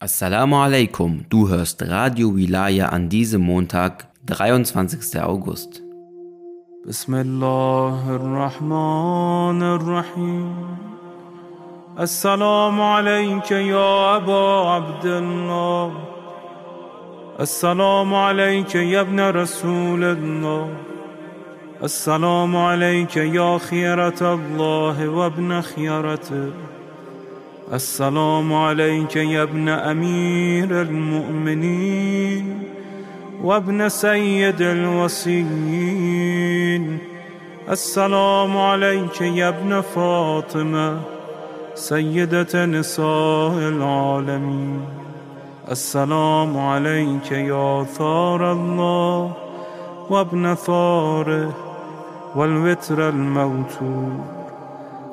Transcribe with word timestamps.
Assalamu 0.00 0.54
alaikum, 0.54 1.24
du 1.28 1.48
hörst 1.48 1.82
Radio 1.82 2.32
Wilaya 2.36 2.90
an 2.90 3.08
diesem 3.08 3.42
Montag, 3.42 4.06
23. 4.26 5.20
August. 5.20 5.82
بسم 6.86 7.14
الله 7.14 8.16
الرحمن 8.16 9.62
الرحيم 9.62 10.54
السلام 12.00 12.80
عليك 12.80 13.50
يا 13.50 14.16
أبا 14.16 14.70
عبد 14.70 15.06
الله 15.06 15.92
السلام 17.40 18.14
عليك 18.14 18.74
يا 18.74 19.00
ابن 19.00 19.20
رسول 19.20 20.04
الله 20.04 20.68
السلام 21.82 22.56
عليك 22.56 23.16
يا 23.16 23.58
السلام 27.72 28.54
عليك 28.54 29.16
يا 29.16 29.42
ابن 29.42 29.68
أمير 29.68 30.82
المؤمنين 30.82 32.62
وابن 33.42 33.88
سيد 33.88 34.60
الوصيين. 34.60 35.78
السلام 37.70 38.58
عليك 38.58 39.20
يا 39.20 39.48
ابن 39.48 39.80
فاطمة 39.80 41.00
سيدة 41.74 42.66
نساء 42.66 43.52
العالمين. 43.58 44.80
السلام 45.70 46.58
عليك 46.58 47.32
يا 47.32 47.84
ثار 47.84 48.52
الله 48.52 49.32
وابن 50.10 50.54
ثاره 50.54 51.54
والوتر 52.36 53.08
الموتور 53.08 54.37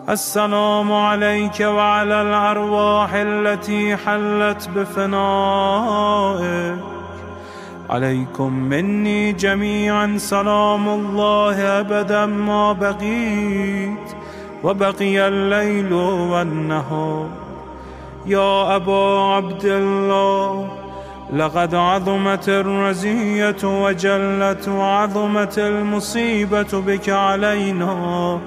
السلام 0.10 0.94
عليك 0.94 1.60
وعلى 1.60 2.22
الأرواح 2.22 3.10
التي 3.14 3.98
حلت 3.98 4.70
بفنائك. 4.76 6.80
عليكم 7.90 8.54
مني 8.54 9.32
جميعا 9.32 10.18
سلام 10.18 10.90
الله 10.90 11.80
أبدا 11.80 12.26
ما 12.26 12.74
بقيت 12.74 14.16
وبقي 14.64 15.28
الليل 15.28 15.94
والنهار. 15.94 17.28
يا 18.26 18.76
أبا 18.76 19.20
عبد 19.20 19.66
الله 19.66 20.68
لقد 21.34 21.76
عظمت 21.76 22.50
الرزية 22.50 23.64
وجلت 23.64 24.68
وعظمت 24.68 25.60
المصيبة 25.60 26.84
بك 26.88 27.10
علينا. 27.10 28.40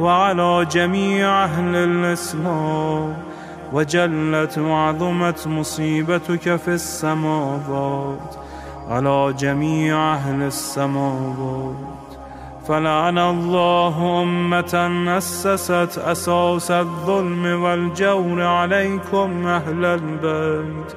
وعلى 0.00 0.66
جميع 0.70 1.44
أهل 1.44 1.76
الإسلام 1.76 3.16
وجلت 3.72 4.58
وعظمت 4.58 5.46
مصيبتك 5.46 6.56
في 6.56 6.68
السماوات. 6.68 8.34
على 8.88 9.34
جميع 9.38 10.14
أهل 10.14 10.42
السماوات. 10.42 11.76
فلعن 12.68 13.18
الله 13.18 14.22
أمة 14.22 15.04
أسست 15.18 15.98
أساس 15.98 16.70
الظلم 16.70 17.62
والجور 17.62 18.42
عليكم 18.42 19.46
أهل 19.46 19.84
البيت. 19.84 20.96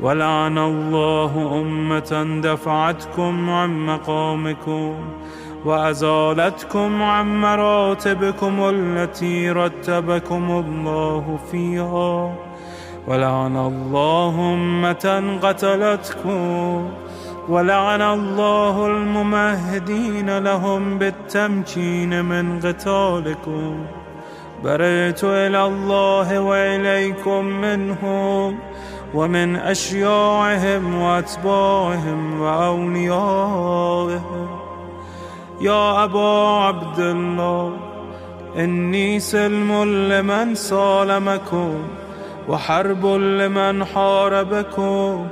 ولعن 0.00 0.58
الله 0.58 1.60
أمة 1.60 2.40
دفعتكم 2.42 3.50
عن 3.50 3.86
مقامكم. 3.86 4.94
وأزالتكم 5.64 7.02
عن 7.02 7.40
مراتبكم 7.40 8.54
التي 8.60 9.50
رتبكم 9.50 10.50
الله 10.50 11.38
فيها. 11.50 12.34
ولعن 13.08 13.56
الله 13.56 14.54
أمة 14.54 15.38
قتلتكم. 15.42 16.88
ولعن 17.48 18.02
الله 18.02 18.86
الممهدين 18.86 20.38
لهم 20.38 20.98
بالتمكين 20.98 22.24
من 22.24 22.60
قتالكم. 22.60 23.86
بريت 24.64 25.24
إلى 25.24 25.64
الله 25.64 26.40
وإليكم 26.40 27.44
منهم 27.44 28.58
ومن 29.14 29.56
أشياعهم 29.56 31.00
وأتباعهم 31.00 32.40
وأوليائهم. 32.40 34.63
يا 35.60 36.04
أبا 36.04 36.48
عبد 36.48 37.00
الله 37.00 37.72
إني 38.58 39.20
سلم 39.20 39.84
لمن 39.84 40.54
سالمكم 40.54 41.74
وحرب 42.48 43.06
لمن 43.06 43.84
حاربكم 43.84 45.26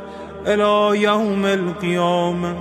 إلى 0.47 1.03
يوم 1.03 1.45
القيامة. 1.47 2.55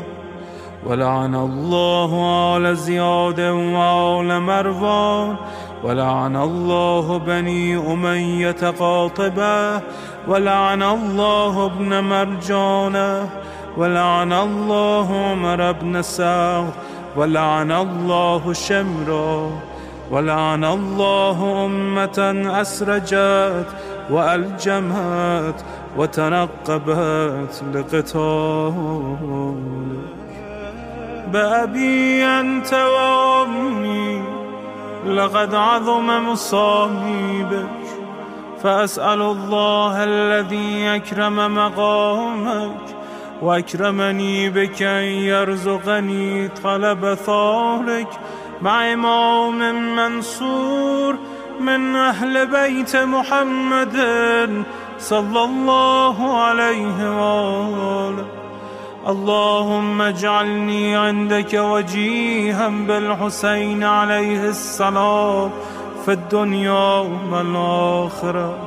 ولعن 0.86 1.36
الله 1.36 2.12
آل 2.58 2.78
زياد 2.78 3.40
وآل 3.40 4.42
مروان 4.42 5.36
ولعن 5.84 6.36
الله 6.36 7.18
بني 7.18 7.78
أمية 7.94 8.72
قاطبة 8.80 9.82
ولعن 10.28 10.84
الله 10.84 11.66
ابن 11.66 12.04
مرجانة 12.04 13.30
ولعن 13.78 14.34
الله 14.34 15.08
عمر 15.32 15.72
بن 15.72 16.02
سعد. 16.02 16.74
ولعن 17.16 17.72
الله 17.72 18.54
شمرا 18.54 19.52
ولعن 20.12 20.66
الله 20.66 21.66
أمة 21.66 22.48
أسرجت 22.62 23.68
وألجمت 24.10 25.66
وتنقبت 25.98 27.64
لقتالك 27.74 29.22
بأبي 31.34 32.26
أنت 32.26 32.74
وأمي 32.74 34.24
لقد 35.06 35.56
عظم 35.56 36.30
مصابيبك 36.32 37.68
فأسأل 38.64 39.22
الله 39.22 40.04
الذي 40.04 40.96
أكرم 40.96 41.56
مقامك 41.56 43.01
وأكرمني 43.42 44.50
بك 44.50 44.82
أن 44.82 45.04
يرزقني 45.04 46.48
طلب 46.48 47.14
ثارك 47.14 48.08
مع 48.62 48.94
إمام 48.94 49.96
منصور 49.96 51.16
من 51.60 51.96
أهل 51.96 52.48
بيت 52.48 52.96
محمد 52.96 53.98
صلى 55.00 55.44
الله 55.44 56.38
عليه 56.38 56.98
وآله 57.20 58.26
اللهم 59.08 60.02
اجعلني 60.02 60.96
عندك 60.96 61.54
وجيها 61.54 62.68
بالحسين 62.68 63.84
عليه 63.84 64.50
السلام 64.50 65.50
في 66.06 66.12
الدنيا 66.12 66.98
والآخرة 67.32 68.58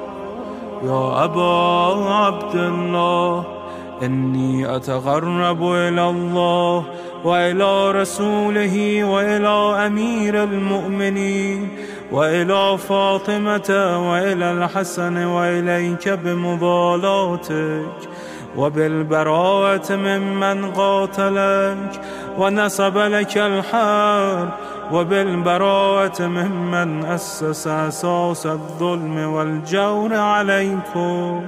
يا 0.83 1.25
أبا 1.25 2.15
عبد 2.15 2.55
الله 2.55 3.53
إني 4.03 4.77
أتقرب 4.77 5.72
إلى 5.72 6.09
الله 6.09 6.84
وإلى 7.25 7.91
رسوله 7.91 9.05
وإلى 9.05 9.87
أمير 9.87 10.43
المؤمنين 10.43 11.69
وإلى 12.12 12.78
فاطمة 12.78 13.71
وإلى 14.10 14.53
الحسن 14.53 15.25
وإليك 15.25 16.09
بمضالاتك 16.09 18.09
وبالبراءة 18.56 19.92
ممن 19.97 20.70
قاتلك 20.70 22.00
ونسب 22.38 22.98
لك 22.98 23.38
الحرب 23.38 24.48
وبالبراءة 24.92 26.22
ممن 26.22 27.04
أسس 27.04 27.66
أساس 27.66 28.47
الظلم 28.47 29.19
والجور 29.34 30.14
عليكم 30.14 31.47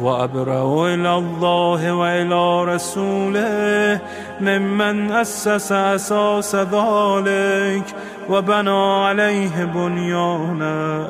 وأبرأ 0.00 0.94
إلى 0.94 1.14
الله 1.14 1.94
وإلى 1.94 2.64
رسوله 2.74 4.00
ممن 4.40 5.12
أسس 5.12 5.72
أساس 5.72 6.54
ذلك 6.54 7.84
وبنى 8.30 9.04
عليه 9.04 9.64
بنيانا 9.64 11.08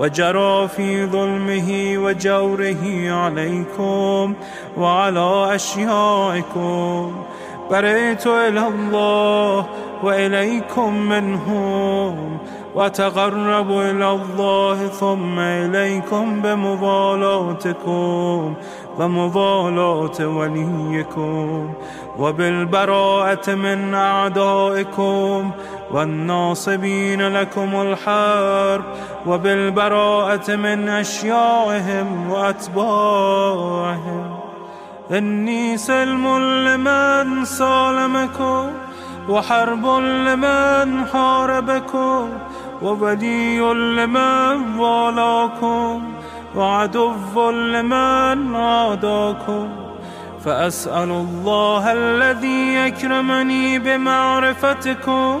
وجرى 0.00 0.68
في 0.68 1.06
ظلمه 1.06 1.94
وجوره 1.96 3.10
عليكم 3.10 4.34
وعلى 4.78 5.54
أشيائكم 5.54 7.12
بريت 7.70 8.26
إلى 8.26 8.68
الله 8.68 9.66
وإليكم 10.02 10.94
منهم. 10.94 12.38
وتقرب 12.74 13.70
إلى 13.70 14.10
الله 14.10 14.86
ثم 14.86 15.38
إليكم 15.38 16.42
بمضالاتكم 16.42 18.54
ومضالاة 18.98 20.26
وليكم 20.26 21.70
وبالبراءة 22.18 23.54
من 23.54 23.94
أعدائكم 23.94 25.50
والناصبين 25.92 27.28
لكم 27.28 27.80
الحرب 27.80 28.84
وبالبراءة 29.26 30.56
من 30.56 30.88
أشيائهم 30.88 32.30
وأتباعهم. 32.30 34.36
إني 35.10 35.76
سلم 35.76 36.38
لمن 36.38 37.44
سالمكم 37.44 38.70
وحرب 39.28 39.86
لمن 40.26 41.06
حاربكم. 41.12 42.28
وولي 42.82 43.58
لمن 43.58 44.78
والاكم 44.78 46.02
وعدو 46.56 47.50
لمن 47.50 48.56
عاداكم. 48.56 49.68
فأسأل 50.44 51.10
الله 51.10 51.92
الذي 51.92 52.74
يكرمني 52.74 53.78
بمعرفتكم 53.78 55.40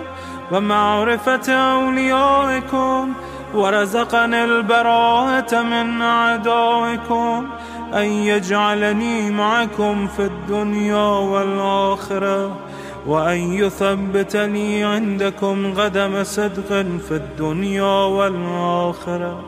ومعرفة 0.52 1.52
أوليائكم 1.52 3.12
ورزقني 3.54 4.44
البراءة 4.44 5.62
من 5.62 6.02
أعدائكم 6.02 7.46
أن 7.94 8.04
يجعلني 8.04 9.30
معكم 9.30 10.06
في 10.06 10.22
الدنيا 10.22 11.08
والآخرة. 11.32 12.56
وأن 13.06 13.52
يثبتني 13.52 14.84
عندكم 14.84 15.72
غدم 15.76 16.24
صدق 16.24 16.68
في 17.08 17.12
الدنيا 17.12 18.04
والآخرة. 18.04 19.40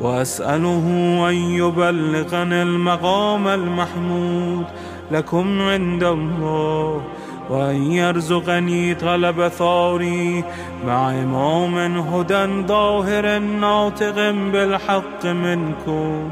وأسأله 0.00 0.84
أن 1.28 1.34
يبلغني 1.34 2.62
المقام 2.62 3.48
المحمود 3.48 4.66
لكم 5.10 5.62
عند 5.62 6.04
الله 6.04 7.02
وأن 7.50 7.92
يرزقني 7.92 8.94
طلب 8.94 9.48
ثوري 9.48 10.44
مع 10.86 11.10
إمام 11.10 11.98
هدى 11.98 12.66
ظاهر 12.66 13.38
ناطق 13.38 14.30
بالحق 14.30 15.26
منكم. 15.26 16.30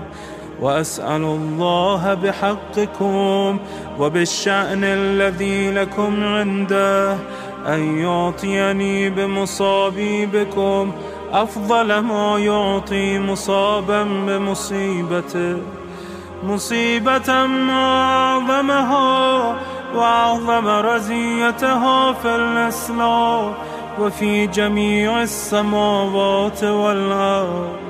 وأسأل 0.61 1.23
الله 1.23 2.15
بحقكم 2.15 3.59
وبالشأن 3.99 4.85
الذي 4.85 5.71
لكم 5.71 6.25
عنده 6.25 7.13
أن 7.67 7.99
يعطيني 7.99 9.11
بمصابي 9.11 10.27
بكم 10.27 10.93
أفضل 11.33 11.99
ما 11.99 12.39
يعطي 12.39 13.19
مصابا 13.19 14.03
بمصيبته 14.03 15.57
مصيبة 16.45 17.47
ما 17.47 18.03
أعظمها 18.15 19.57
وأعظم 19.95 20.69
رزيتها 20.69 22.13
في 22.13 22.29
الإسلام 22.37 23.55
وفي 24.01 24.47
جميع 24.47 25.23
السماوات 25.23 26.65
والأرض. 26.65 27.86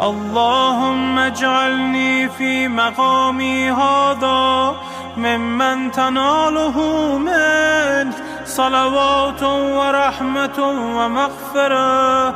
اللهم 0.00 1.18
اجعلني 1.18 2.28
في 2.28 2.68
مقامي 2.68 3.70
هذا 3.70 4.74
ممن 5.16 5.90
تناله 5.90 6.78
منك 7.18 8.14
صلوات 8.44 9.42
ورحمة 9.42 10.58
ومغفرة. 10.96 12.34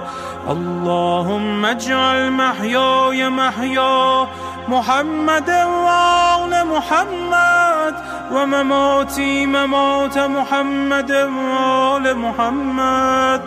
اللهم 0.51 1.65
اجعل 1.65 2.31
محياي 2.33 3.29
محيا 3.29 4.27
محمد 4.69 5.51
وآل 5.51 6.67
محمد 6.67 7.95
ومماتي 8.33 9.47
ممات 9.47 10.19
محمد 10.19 11.11
وآل 11.13 12.19
محمد. 12.19 13.41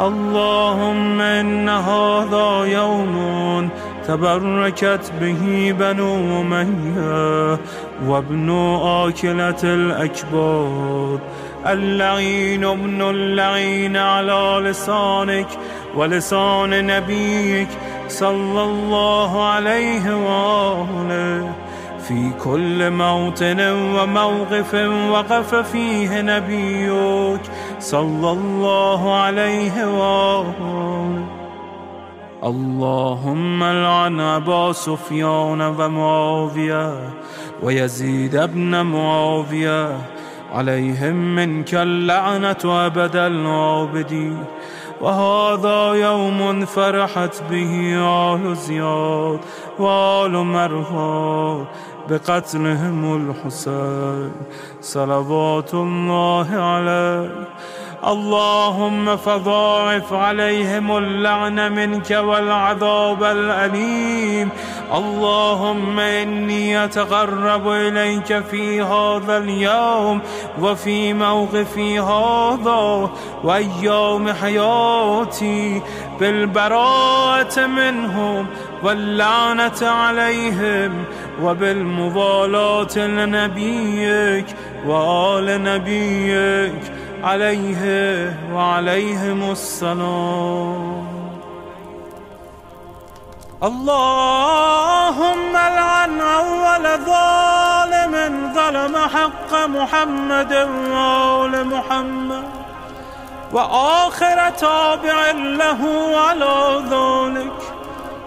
اللهم 0.00 1.20
إن 1.20 1.68
هذا 1.68 2.64
يوم 2.64 3.68
تبركت 4.06 5.12
به 5.20 5.74
بنو 5.78 6.40
أمية 6.40 7.58
وابن 8.06 8.50
آكلة 8.82 9.62
الأكباد 9.64 11.20
اللعين 11.66 12.64
ابن 12.64 13.02
اللعين 13.02 13.96
على 13.96 14.60
لسانك 14.64 15.48
ولسان 15.96 16.86
نبيك 16.86 17.68
صلى 18.08 18.62
الله 18.62 19.44
عليه 19.44 20.04
وآله. 20.16 21.52
في 22.08 22.30
كل 22.44 22.90
موطن 22.90 23.60
وموقف 23.70 24.74
وقف 25.10 25.54
فيه 25.54 26.20
نبيك 26.20 27.40
صلى 27.80 28.30
الله 28.30 29.14
عليه 29.14 29.86
وآله. 29.98 31.24
اللهم 32.44 33.64
لعن 33.64 34.20
أبا 34.20 34.72
سفيان 34.72 35.60
ومعاوية 35.60 37.10
ويزيد 37.62 38.36
ابن 38.36 38.82
معاوية 38.86 39.96
عليهم 40.52 41.34
منك 41.34 41.74
اللعنة 41.74 42.86
أبد 42.86 43.16
العابدين 43.16 44.44
وهذا 45.00 45.92
يوم 45.92 46.64
فرحت 46.64 47.42
به 47.50 47.72
آل 48.34 48.56
زياد 48.56 49.40
وآل 49.78 50.32
مروان 50.32 51.64
بقتلهم 52.10 53.16
الحسين. 53.16 54.32
صلوات 54.80 55.74
الله 55.74 56.48
عليه. 56.50 57.48
اللهم 58.06 59.16
فضاعف 59.16 60.12
عليهم 60.12 60.96
اللعن 60.96 61.72
منك 61.72 62.10
والعذاب 62.10 63.24
الأليم. 63.24 64.48
اللهم 64.94 65.98
إني 65.98 66.84
أتقرب 66.84 67.68
إليك 67.68 68.44
في 68.50 68.82
هذا 68.82 69.38
اليوم 69.38 70.20
وفي 70.60 71.14
موقفي 71.14 72.00
هذا 72.00 73.10
وأيام 73.44 74.32
حياتي 74.32 75.82
بالبراءة 76.20 77.66
منهم 77.66 78.46
واللعنة 78.82 79.82
عليهم 79.82 81.04
وبالمضالاة 81.42 82.98
لنبيك 82.98 84.46
وآل 84.86 85.62
نبيك. 85.62 86.97
عليه 87.24 88.34
وعليهم 88.52 89.50
السلام. 89.50 91.08
اللهم 93.62 95.52
لعن 95.52 96.20
أول 96.20 96.98
ظالم 97.06 98.14
ظلم 98.54 98.96
حق 98.96 99.66
محمد 99.66 100.52
وآل 100.92 101.66
محمد. 101.66 102.44
وآخر 103.52 104.50
تابع 104.50 105.30
له 105.30 106.12
على 106.16 106.82
ذلك. 106.90 107.52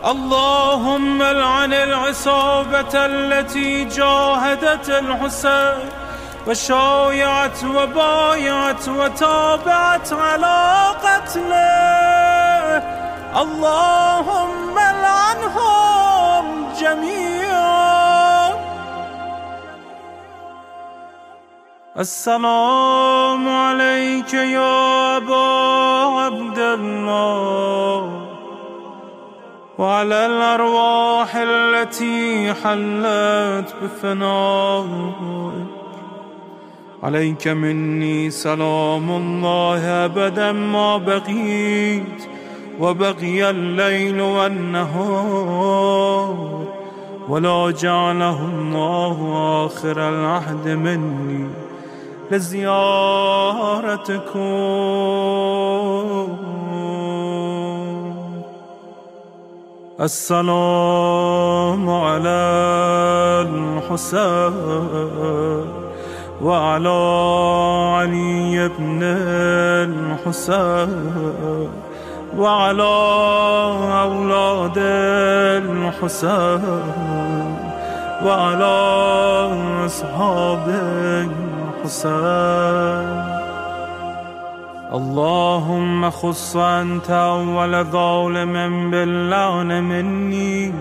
اللهم 0.05 1.23
لعن 1.23 1.73
العصابة 1.73 2.93
التي 2.93 3.85
جاهدت 3.85 4.89
الحسين. 4.89 5.89
وشايعت 6.47 7.63
وبايعت 7.63 8.89
وتابعت 8.89 10.13
على 10.13 10.87
قتله 11.03 12.83
اللهم 13.41 14.75
لعنهم 14.75 16.43
جميعا. 16.81 18.51
السلام 21.99 23.49
عليك 23.49 24.33
يا 24.33 25.17
أبا 25.17 25.49
عبد 26.19 26.59
الله. 26.59 28.27
وعلى 29.77 30.25
الأرواح 30.25 31.35
التي 31.35 32.53
حلت 32.53 33.75
بفنائك 33.81 35.70
عليك 37.03 37.47
مني 37.47 38.29
سلام 38.29 39.11
الله 39.11 40.05
أبدا 40.05 40.51
ما 40.51 40.97
بقيت 40.97 42.23
وبقي 42.79 43.49
الليل 43.49 44.21
والنهار 44.21 45.51
ولا 47.29 47.71
جعله 47.71 48.45
الله 48.45 49.17
آخر 49.65 50.09
العهد 50.09 50.67
مني 50.67 51.47
لزيارتكم. 52.31 52.67
السلام 60.01 61.89
على 61.89 62.41
الحسين. 63.49 64.61
وعلى 66.41 67.01
علي 67.97 68.69
بن 68.79 68.99
الحسين 70.23 71.69
وعلى 72.37 72.93
أولاد 74.01 74.77
الحسين 75.67 76.61
وعلى 78.25 78.77
أصحاب 79.85 80.65
الحسين. 81.85 83.31
اللهم 84.93 86.09
خص 86.09 86.55
أنت 86.57 87.09
أول 87.09 87.83
ظالم 87.83 88.53
باللعن 88.91 89.83
مني 89.83 90.73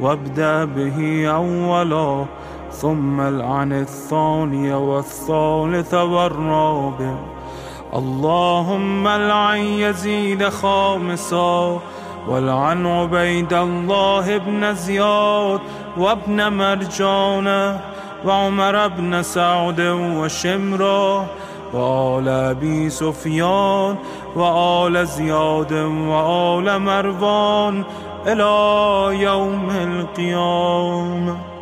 وابدأ 0.00 0.64
به 0.64 1.28
أولا. 1.28 2.24
ثم 2.72 3.20
العن 3.20 3.72
الثاني 3.72 4.74
والثالث 4.74 5.94
والرابع. 5.94 7.14
اللهم 7.94 9.06
العن 9.06 9.58
يزيد 9.58 10.48
خامسا 10.48 11.80
والعن 12.28 12.86
عبيد 12.86 13.52
الله 13.52 14.38
بن 14.38 14.74
زياد 14.74 15.60
وابن 15.96 16.52
مرجانه 16.52 17.80
وعمر 18.24 18.88
بن 18.88 19.22
سعد 19.22 19.80
وشمره 20.20 21.26
وآل 21.74 22.28
أبي 22.28 22.90
سفيان 22.90 23.96
وآل 24.36 25.06
زياد 25.06 25.72
وآل 25.72 26.82
مروان 26.82 27.84
إلى 28.26 29.22
يوم 29.22 29.70
القيامة. 29.70 31.57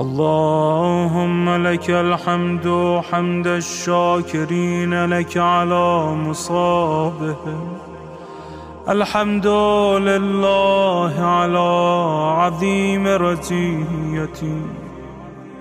اللهم 0.00 1.50
لك 1.66 1.90
الحمد 1.90 3.00
حمد 3.10 3.46
الشاكرين 3.46 5.04
لك 5.04 5.36
على 5.36 6.14
مصابهم. 6.14 7.68
الحمد 8.88 9.46
لله 10.08 11.14
على 11.20 11.68
عظيم 12.40 13.06
رجيتي 13.06 14.60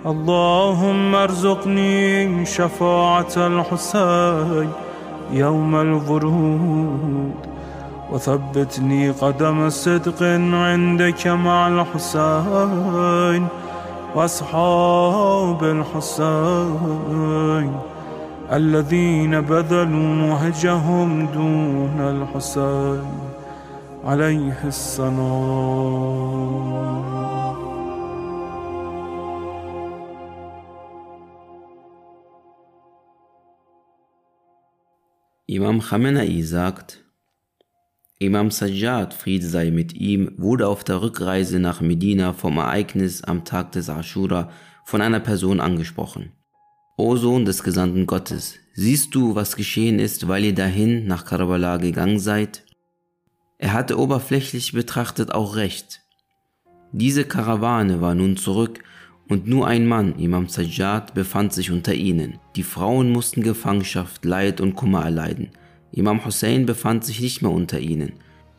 اللهم 0.05 1.15
ارزقني 1.15 2.45
شفاعة 2.45 3.33
الحسين 3.37 4.69
يوم 5.31 5.75
الورود. 5.75 7.35
وثبتني 8.11 9.11
قدم 9.11 9.69
صدق 9.69 10.23
عندك 10.53 11.27
مع 11.27 11.67
الحسين. 11.67 13.47
وأصحاب 14.15 15.63
الحسين 15.63 17.05
الذين 18.51 19.41
بذلوا 19.41 20.31
وهجهم 20.31 21.27
دون 21.27 21.99
الحسين 21.99 23.03
عليه 24.03 24.63
السلام. 24.63 26.15
Imam 35.47 35.79
Khamenei 35.79 36.41
sagt, 36.43 37.04
Imam 38.17 38.49
Sajjad, 38.49 39.13
Friede 39.13 39.45
sei 39.45 39.71
mit 39.71 39.93
ihm, 39.93 40.31
wurde 40.37 40.69
auf 40.69 40.85
der 40.85 41.01
Rückreise 41.01 41.59
nach 41.59 41.81
Medina 41.81 42.31
vom 42.31 42.57
Ereignis 42.57 43.21
am 43.25 43.43
Tag 43.43 43.73
des 43.73 43.89
Ashura 43.89 44.51
von 44.85 45.01
einer 45.01 45.19
Person 45.19 45.59
angesprochen. 45.59 46.31
O 46.97 47.17
Sohn 47.17 47.43
des 47.43 47.61
Gesandten 47.61 48.05
Gottes, 48.05 48.55
siehst 48.73 49.13
du, 49.15 49.35
was 49.35 49.57
geschehen 49.57 49.99
ist, 49.99 50.29
weil 50.29 50.45
ihr 50.45 50.55
dahin 50.55 51.07
nach 51.07 51.25
Karbala 51.25 51.75
gegangen 51.75 52.19
seid? 52.19 52.63
Er 53.57 53.73
hatte 53.73 53.99
oberflächlich 53.99 54.71
betrachtet 54.71 55.31
auch 55.31 55.57
recht. 55.57 55.99
Diese 56.93 57.25
Karawane 57.25 57.99
war 57.99 58.15
nun 58.15 58.37
zurück 58.37 58.79
und 59.27 59.45
nur 59.45 59.67
ein 59.67 59.85
Mann, 59.87 60.17
Imam 60.19 60.47
Sajjad, 60.47 61.13
befand 61.13 61.51
sich 61.51 61.69
unter 61.69 61.93
ihnen. 61.93 62.39
Die 62.55 62.63
Frauen 62.63 63.11
mussten 63.11 63.43
Gefangenschaft, 63.43 64.23
Leid 64.23 64.61
und 64.61 64.75
Kummer 64.75 65.03
erleiden. 65.03 65.49
Imam 65.95 66.25
Hussein 66.25 66.65
befand 66.65 67.05
sich 67.05 67.21
nicht 67.21 67.41
mehr 67.41 67.51
unter 67.51 67.79
ihnen. 67.79 68.13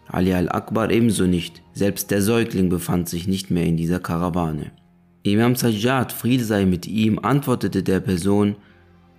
Ali 0.09 0.33
al-Akbar 0.33 0.91
ebenso 0.91 1.27
nicht, 1.27 1.63
selbst 1.75 2.11
der 2.11 2.23
Säugling 2.23 2.71
befand 2.71 3.11
sich 3.11 3.29
nicht 3.29 3.51
mehr 3.51 3.65
in 3.65 3.77
dieser 3.77 4.01
Karawane. 4.01 4.73
Imam 5.23 5.55
Sajjad, 5.55 6.13
Friede 6.13 6.45
sei 6.45 6.65
mit 6.65 6.87
ihm, 6.87 7.19
antwortete 7.19 7.83
der 7.83 8.01
Person, 8.01 8.57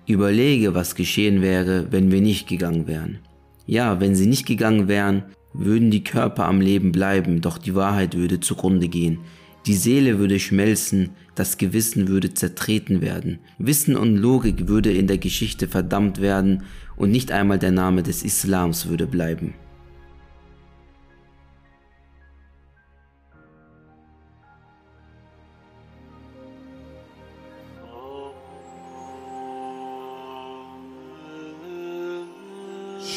Überlege, 0.08 0.74
was 0.74 0.96
geschehen 0.96 1.42
wäre, 1.44 1.92
wenn 1.92 2.12
wir 2.12 2.22
nicht 2.22 2.48
gegangen 2.48 2.88
wären. 2.88 3.20
Ja, 3.68 4.00
wenn 4.00 4.16
sie 4.16 4.26
nicht 4.26 4.48
gegangen 4.48 4.88
wären, 4.88 5.24
würden 5.54 5.92
die 5.92 6.04
Körper 6.04 6.46
am 6.46 6.60
Leben 6.60 6.92
bleiben, 6.92 7.42
doch 7.42 7.60
die 7.60 7.76
Wahrheit 7.76 8.16
würde 8.16 8.40
zugrunde 8.40 8.88
gehen. 8.88 9.20
Die 9.68 9.76
Seele 9.76 10.18
würde 10.18 10.40
schmelzen, 10.40 11.10
das 11.36 11.58
Gewissen 11.58 12.08
würde 12.08 12.34
zertreten 12.34 13.02
werden, 13.02 13.40
Wissen 13.60 13.98
und 13.98 14.16
Logik 14.16 14.70
würde 14.70 14.94
in 14.94 15.08
der 15.08 15.18
Geschichte 15.18 15.68
verdammt 15.68 16.22
werden 16.22 16.64
und 16.97 17.11
nicht 17.11 17.33
einmal 17.33 17.59
der 17.59 17.73
Name 17.73 18.03
des 18.03 18.23
Islams 18.23 18.89
würde 18.89 19.07
bleiben. 19.07 19.55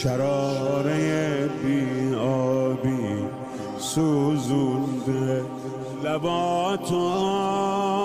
شراره 0.06 1.50
بی 1.64 2.16
آبی 2.16 3.26
سوزونده 3.78 5.42
لباتو 6.04 7.99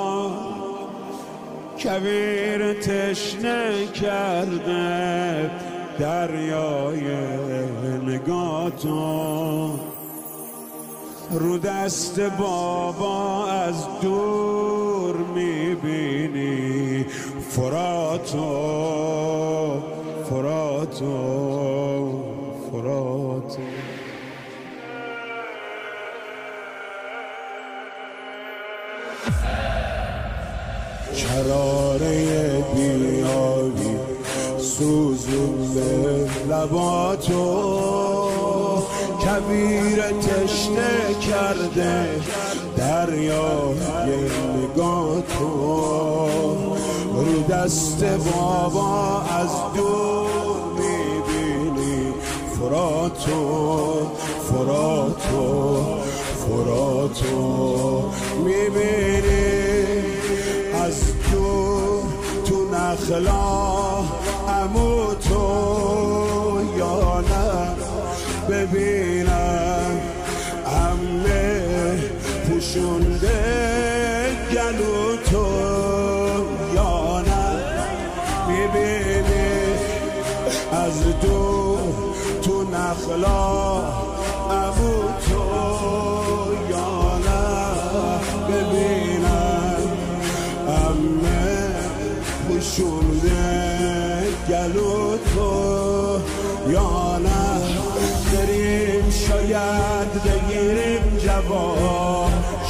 کویر 1.85 2.73
تشنه 2.73 3.87
کرده 3.87 5.51
دریای 5.99 7.03
نگاتو 8.07 9.69
رو 11.31 11.57
دست 11.57 12.19
بابا 12.19 13.45
از 13.47 13.85
دور 14.01 15.15
می‌بینی. 15.35 17.05
فراتو 17.49 18.45
فراتو 20.29 21.44
کراره 31.45 32.63
بیایی 32.75 33.97
سوزون 34.59 35.77
لباتو. 36.49 37.75
کبیر 39.25 40.01
تشنه 40.01 41.15
کرده 41.31 42.07
دریای 42.77 43.75
نگاتو. 44.55 46.27
رو 47.13 47.43
دست 47.49 48.03
بابا 48.03 49.21
از 49.21 49.49
دور 49.75 50.27
می‌بینی. 50.73 52.13
فراتو 52.59 54.07
فراتو 54.49 55.83
فراتو. 56.39 58.03
می‌بینی 58.45 59.55
از 60.73 60.99
تو 60.99 61.14
نخلا 63.05 64.03
امو 64.47 65.13
تو 65.13 66.61
یا 66.77 67.21
نه؟ 67.21 67.75
ببینم 68.49 69.99
امه 70.65 71.97
پوشونده 72.47 73.41
گلو 74.51 75.15
تو 75.31 75.45
یا 76.75 77.21
نه؟ 77.21 77.63
می‌بینی 78.47 79.55
از 80.71 81.19
دو 81.21 81.77
تو 82.41 82.63
نخلا 82.63 83.77
امو 84.51 85.04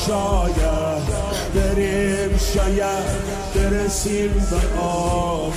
شاید 0.07 1.03
بریم 1.55 2.37
شاید 2.37 3.05
برسیم 3.55 4.33
به 4.51 4.81
آب. 4.81 5.53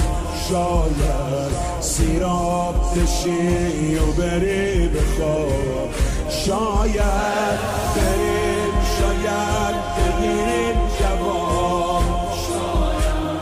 شاید 0.49 1.81
سیراب 1.81 2.75
بشی 2.97 3.95
و 3.95 4.13
بری 4.13 4.89
به 4.89 5.01
خواب. 5.01 5.91
شاید 6.29 7.59
بریم 7.97 8.75
شاید 8.99 9.77
بگیریم 9.97 10.77
جواب. 11.01 12.03
شاید 12.49 13.39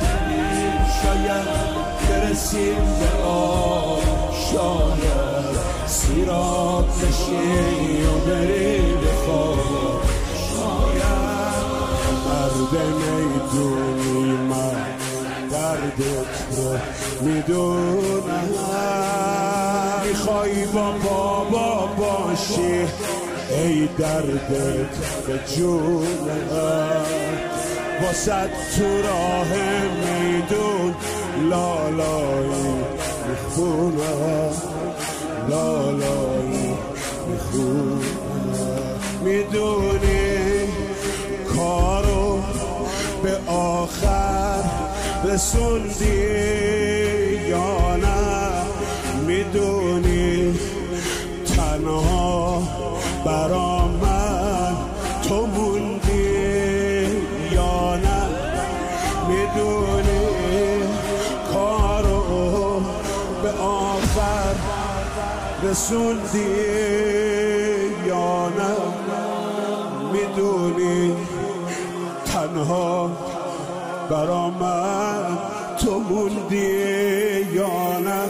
بریم 0.00 0.84
شاید 1.02 1.48
برسیم 2.08 2.84
به 3.00 3.24
آب. 3.24 4.02
شاید 4.52 5.56
سیراب 5.86 6.86
بشی 6.88 8.02
و 8.02 8.30
بریم 8.30 8.81
مرد 12.72 12.82
می‌دونی 12.82 14.32
من 14.32 14.84
دردت 15.50 16.32
رو 16.56 16.78
می‌دونم 17.20 18.22
می‌خوای 20.06 20.66
با 20.66 20.92
بابا 20.92 21.86
باشی 21.86 22.86
ای 23.50 23.88
دردت 23.98 24.96
به 25.26 25.40
جونم 25.56 27.04
واسد 28.02 28.50
تو 28.76 29.02
راه 29.02 29.48
میدون 29.88 30.94
لالایی 31.50 32.74
می‌خونم 33.28 34.54
لالایی 35.48 36.74
می‌خونم. 37.28 38.00
می‌دونی 39.24 39.91
رسوندی 45.32 46.06
یا 47.48 47.96
نه 47.96 48.18
می‌دونی 49.26 50.54
تنها 51.56 52.62
برا 53.24 53.88
من 54.02 54.76
تو 55.28 55.46
موندی 55.46 57.06
یا 57.52 57.96
نه؟ 57.96 58.22
می‌دونی 59.28 60.26
کارو 61.52 62.82
به 63.42 63.50
آخر 63.60 64.54
رسوندی 65.62 66.38
یا 68.06 68.48
نه؟ 68.48 68.74
می‌دونی 70.12 71.16
تنها 72.24 72.91
برا 74.12 74.50
من 74.50 75.38
تو 75.78 75.98
موندی 75.98 77.40
یا 77.52 77.98
نه؟ 77.98 78.22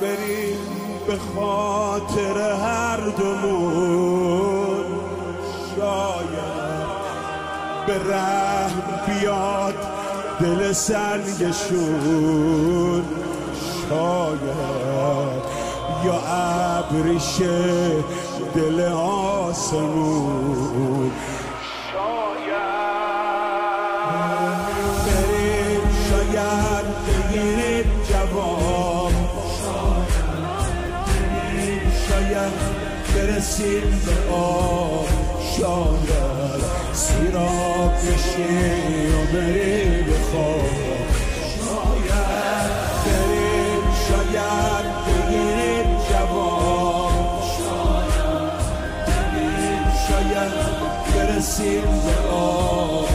بریم 0.00 0.58
به 1.06 1.16
خاطر 1.34 2.52
هر 2.52 2.96
دومون. 2.96 4.84
شاید 5.76 6.88
به 7.86 7.94
رحم 8.14 8.82
بیاد 9.06 9.74
دل 10.40 10.72
سنگشون 10.72 11.84
شاید 13.88 15.42
یا 16.04 16.18
ابریشه 16.78 17.90
دل 18.54 18.80
آسمون. 19.48 21.10
برسیم 33.38 34.00
به 34.06 34.34
آب 34.34 35.06
شاید 35.56 36.62
سیراب 36.92 37.92
بشیم 37.94 39.14
و 39.14 39.32
بریم 39.32 40.04
به 40.04 40.18
خواب. 40.32 40.64
شاید 41.66 42.70
بریم 43.04 43.82
شاید 44.08 44.86
بگیریم 45.06 45.88
جواب 46.10 47.42
شاید 50.08 50.52
برسیم 51.14 51.82
به 51.82 52.28
آب 52.34 53.08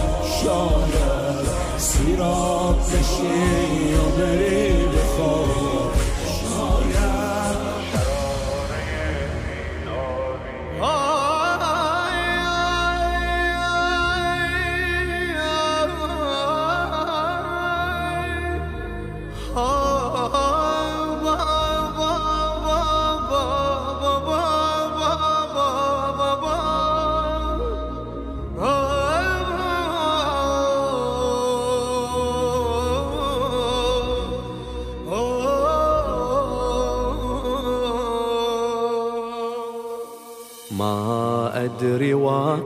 شاید 0.44 1.48
سیراب 1.78 2.78
بشیم 2.80 4.00
و 4.00 4.22
بریم 4.22 4.73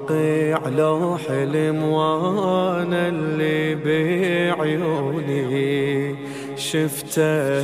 واقع 0.09 0.69
لو 0.69 1.17
حلم 1.17 1.83
وأنا 1.83 3.07
اللي 3.07 3.75
بعيوني. 4.55 5.47
شفته 6.55 7.59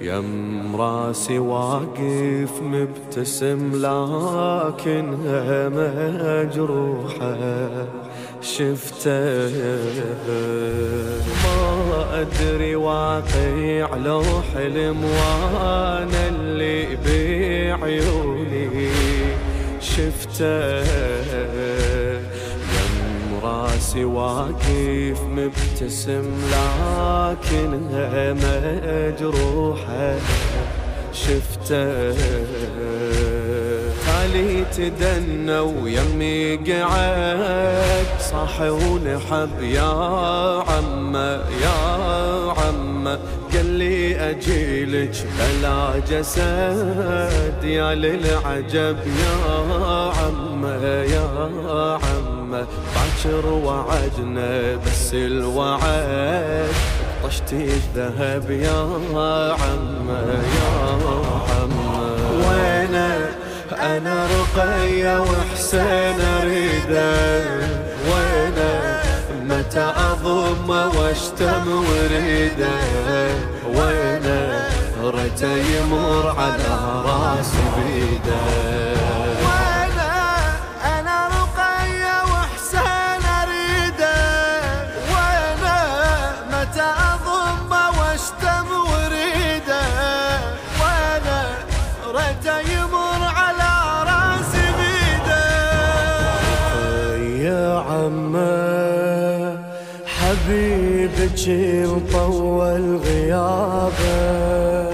يم 0.00 0.76
راسي 0.76 1.38
واقف 1.38 2.62
مبتسم 2.62 3.72
لكنها 3.74 5.68
مجروحة 5.68 7.36
شفته 8.42 9.50
ما 11.90 12.20
أدري 12.20 12.74
واقع 12.76 13.96
لو 13.96 14.22
حلم 14.54 15.04
وأنا 15.04 16.28
اللي 16.28 16.96
بعيوني. 17.04 18.41
شفته. 19.96 20.82
يم 22.74 23.40
راسي 23.42 24.04
واقف 24.04 25.20
مبتسم 25.20 26.24
لكنها 26.52 28.32
مجروحة. 28.32 30.16
شفته. 31.12 32.12
تالي 34.06 34.64
تدنى 34.76 35.58
ويمي 35.58 36.56
قعد 36.56 38.06
صاح 38.20 38.60
ونحب 38.60 39.62
يا 39.62 39.92
عمة 40.68 41.40
يا 41.62 41.91
لي 44.22 44.30
أجيلك 44.30 45.26
بلا 45.38 45.98
جسد 46.10 47.64
يا 47.64 47.94
للعجب 47.94 48.96
يا 49.06 49.36
عمه 50.18 50.84
يا 50.84 51.50
عمه 52.02 52.66
باكر 52.94 53.46
وعدنا 53.46 54.76
بس 54.76 55.14
الوعد 55.14 56.68
طشتي 57.24 57.64
الذهب 57.64 58.50
يا 58.50 58.80
عمه 59.60 60.42
يا 60.58 60.72
عمه 61.50 62.16
وينه 62.48 63.30
أنا 63.72 64.26
رقية 64.26 65.20
وحسين 65.20 66.18
وينه 66.44 67.81
متى 69.72 69.92
اضم 69.96 70.70
واشتم 70.70 71.84
وريده. 71.84 72.76
وينه 73.66 74.68
ريته 75.04 75.56
يمر 75.56 76.34
على 76.38 77.02
راسي 77.04 77.64
بيده. 77.76 79.31
يبكي 101.22 101.86
وطول 101.86 102.96
غيابه 102.96 104.90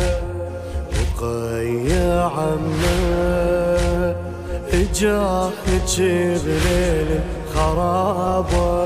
وقيع 0.93 2.25
عمه. 2.25 4.17
اجاه 4.73 5.51
يجيب 5.69 6.41
بليل 6.45 7.21
خرابه 7.55 8.85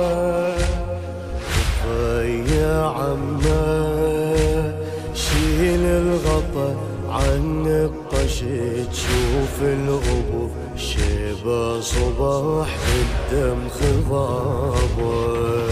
وقيع 1.86 2.90
عمه. 2.90 4.72
شيل 5.14 5.84
الغطا 5.86 6.76
عن 7.10 7.66
الطشي 7.66 8.84
تشوف 8.84 9.62
الغبور 9.62 10.50
شبه 10.76 11.80
صباح 11.80 12.68
الدم 13.02 13.68
خضابه. 13.68 15.71